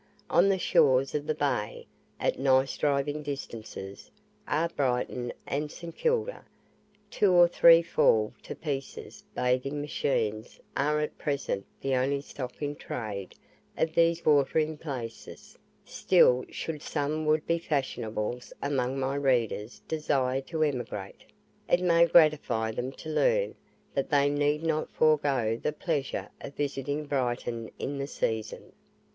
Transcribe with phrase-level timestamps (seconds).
[0.31, 1.85] On the shores of the bay,
[2.19, 4.09] at nice driving distances,
[4.47, 5.95] are Brighton and St.
[5.95, 6.43] Kilda.
[7.11, 12.75] Two or three fall to pieces bathing machines are at present the only stock in
[12.75, 13.35] trade
[13.77, 20.63] of these watering places; still, should some would be fashionables among my readers desire to
[20.63, 21.25] emigrate,
[21.69, 23.53] it may gratify them to learn
[23.93, 28.73] that they need not forego the pleasure of visiting Brighton in the season.